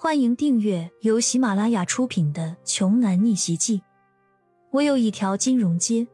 [0.00, 3.78] 欢迎订阅由喜马拉雅出品的《穷男逆袭记》。
[4.70, 6.06] 我有一条金融街。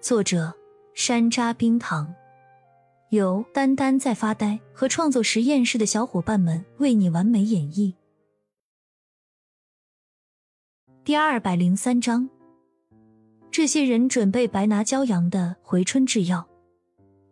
[0.00, 0.52] 作者：
[0.94, 2.12] 山楂冰糖，
[3.10, 7.94] 由丹丹在发呆和创作实验室的小伙伴们为你完美演绎。
[11.04, 12.28] 第二百零三章，
[13.52, 16.44] 这些人准备白拿骄阳的回春制药。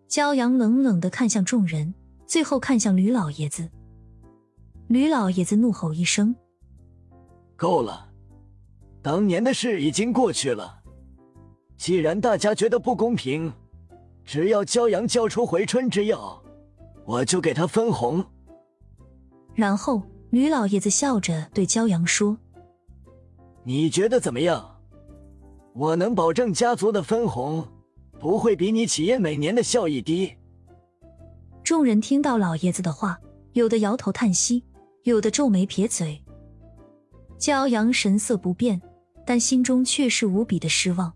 [0.09, 1.93] 骄阳冷冷的看向众人，
[2.25, 3.69] 最后看向吕老爷子。
[4.89, 6.35] 吕老爷子怒吼一声
[7.57, 8.09] ：“够了！
[9.03, 10.81] 当年的事已经过去了。
[11.77, 13.53] 既然大家觉得不公平，
[14.25, 16.41] 只要骄阳交出回春之药，
[17.05, 18.25] 我就给他分红。”
[19.55, 22.39] 然后吕老爷子笑着对骄阳说
[23.65, 24.79] ：“你觉得怎么样？
[25.75, 27.67] 我能保证家族的分红
[28.21, 30.33] 不会比你企业每年的效益低。”
[31.65, 33.19] 众人听到老爷子的话，
[33.53, 34.63] 有的摇头叹息。
[35.11, 36.21] 有的皱眉撇嘴，
[37.39, 38.83] 骄阳神色不变，
[39.25, 41.13] 但心中却是无比的失望。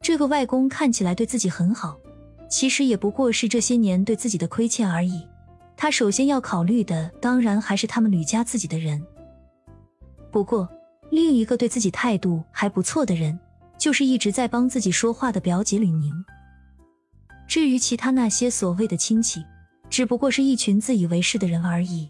[0.00, 1.98] 这个外公看起来对自己很好，
[2.48, 5.26] 其实也不过是这些年对自己的亏欠而已。
[5.76, 9.04] 他首先要考虑的，当然还是他们吕家自己的人。
[10.30, 10.68] 不过，
[11.10, 13.36] 另一个对自己态度还不错的人，
[13.78, 16.14] 就是一直在帮自己说话的表姐吕宁。
[17.48, 19.44] 至于其他那些所谓的亲戚，
[19.88, 22.08] 只不过是一群自以为是的人而已。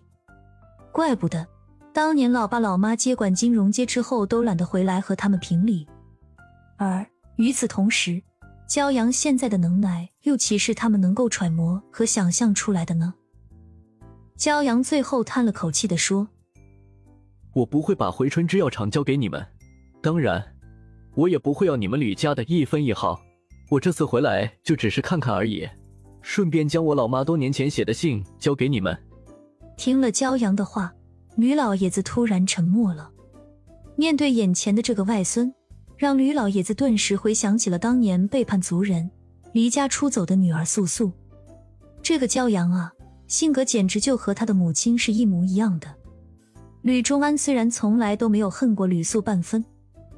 [1.01, 1.47] 怪不得
[1.95, 5.87] 当年老爸老妈接管金融街之后都懒得回来和他们评理，
[6.77, 7.07] 而
[7.37, 8.23] 与此同时，
[8.69, 13.15] 骄阳现在的能耐又岂是他们能够揣摩和想象出来的呢？
[14.37, 16.29] 骄阳最后叹了口气的说
[17.57, 19.43] ：“我不会把回春制药厂交给你们，
[20.03, 20.45] 当然，
[21.15, 23.19] 我也不会要你们吕家的一分一毫。
[23.71, 25.67] 我这次回来就只是看看而已，
[26.21, 28.95] 顺便将我老妈多年前写的信交给你们。”
[29.81, 30.93] 听了骄阳的话，
[31.37, 33.11] 吕老爷子突然沉默了。
[33.97, 35.51] 面对眼前的这个外孙，
[35.97, 39.11] 让吕老爷子顿时回想起了当年背叛族人、
[39.55, 41.11] 离家出走的女儿素素。
[42.03, 42.93] 这个骄阳啊，
[43.27, 45.89] 性格简直就和他的母亲是一模一样的。
[46.83, 49.65] 吕中安虽然从来都没有恨过吕素半分，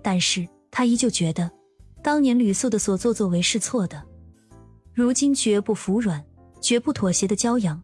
[0.03, 1.49] 但是他依旧觉得
[2.03, 4.03] 当年吕素的所作作为是错的。
[4.93, 6.21] 如今绝不服软、
[6.61, 7.81] 绝不妥协的骄阳。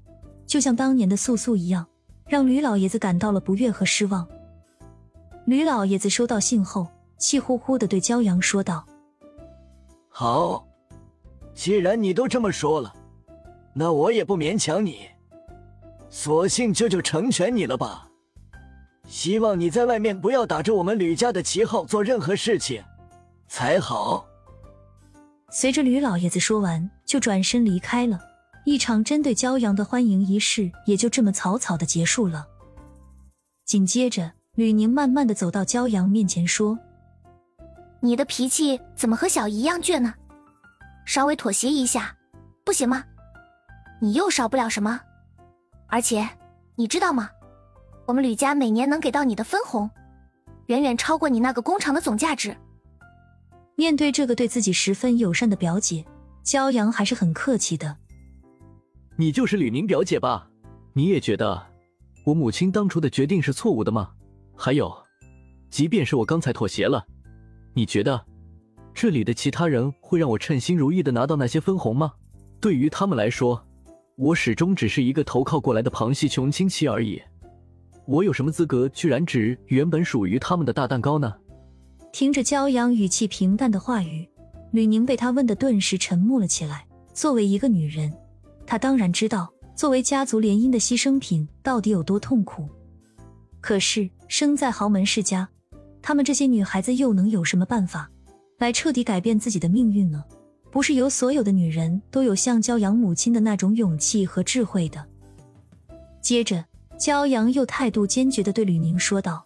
[0.49, 1.87] 就像当年的素素一样，
[2.27, 4.27] 让吕老爷子感到了不悦和失望。
[5.45, 6.89] 吕老爷子收到信后，
[7.19, 8.85] 气呼呼的对骄阳说道
[10.09, 10.67] ：“好，
[11.55, 12.93] 既然你都这么说了，
[13.75, 15.03] 那我也不勉强你，
[16.09, 18.09] 索性就就成全你了吧。
[19.07, 22.83] 希望你在外面不要打着我们吕家的旗号做任何事情，
[23.49, 24.27] 才好。”
[25.51, 28.19] 随着吕老爷子说完，就转身离开了。
[28.69, 32.47] 一场针对骄阳的欢迎仪式也就这么草草的结束了。
[33.65, 36.79] 紧接着，吕宁慢慢的走到骄阳面前说
[38.01, 40.13] ：“你的脾气怎么和小姨一样倔呢？
[41.07, 42.15] 稍微妥协一下，
[42.63, 43.03] 不行吗？
[44.03, 45.01] 你又少不了什么。
[45.87, 46.29] 而且，
[46.77, 47.31] 你知道吗？
[48.05, 49.91] 我们吕家每年能给到你的分红，
[50.67, 52.55] 远远超过你那个工厂的总价值。”
[53.77, 56.05] 面对这个对自己十分友善的表姐，
[56.45, 57.97] 骄阳还是很客气的。
[59.21, 60.49] 你就是吕宁表姐吧？
[60.93, 61.61] 你也觉得
[62.23, 64.11] 我母亲当初的决定是错误的吗？
[64.55, 64.97] 还有，
[65.71, 67.05] 即便是我刚才妥协了，
[67.75, 68.25] 你觉得
[68.95, 72.13] 这里的其他人会让我称心如意的拿到那些分红吗？
[72.61, 73.61] 对于他们来说，
[74.15, 77.21] 我始终只是一个投靠过来的旁系穷亲戚而已。
[78.07, 81.35] 我有什么资格居然指原本属于他们的大蛋糕呢？
[82.13, 84.29] 听着骄阳语气平淡的话语，
[84.71, 86.87] 吕宁被他问的顿时沉默了起来。
[87.13, 88.13] 作为一个女人。
[88.71, 92.69] 他当然知道，作为家族联姻的牺牲品到底有多痛苦。
[93.63, 95.49] 可是生在豪门世家，
[96.03, 98.11] 她们这些女孩子又能有什么办法
[98.59, 100.23] 来彻底改变自己的命运呢？
[100.71, 105.03] 不是有所有的女人都有像骄阳母亲的那种勇气和智慧的。
[106.21, 106.63] 接着，
[106.99, 109.43] 骄阳又态度坚决的对吕宁说道：“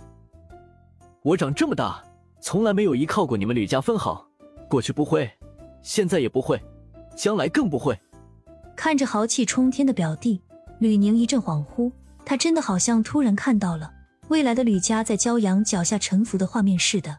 [1.23, 2.03] 我长这么大，
[2.41, 4.27] 从来没有依靠过你们吕家分毫，
[4.69, 5.31] 过去不会，
[5.81, 6.61] 现在也不会，
[7.15, 7.97] 将来更不会。”
[8.77, 10.43] 看着豪气冲天的表弟
[10.79, 11.93] 吕宁，一阵恍惚，
[12.25, 13.93] 他真的好像突然看到了
[14.29, 17.19] 未来的吕家在骄阳脚下沉浮的画面似的。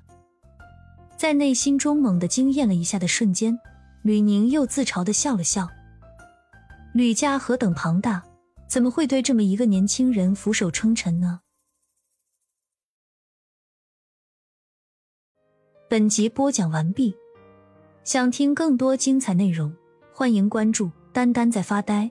[1.16, 3.58] 在内心中猛地惊艳了一下的瞬间，
[4.02, 5.70] 吕宁又自嘲的笑了笑。
[6.94, 8.22] 吕家何等庞大，
[8.68, 11.40] 怎么会对这么一个年轻人俯首称臣呢？
[15.88, 17.16] 本集播讲完毕，
[18.04, 19.74] 想听更多精彩内容，
[20.12, 20.92] 欢迎关注。
[21.14, 22.10] 丹丹在发呆。